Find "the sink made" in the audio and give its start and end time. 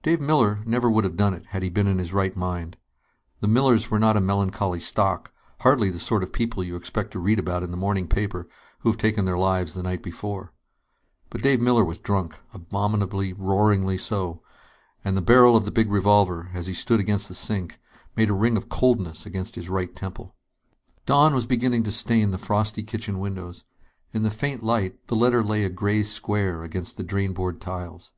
17.26-18.30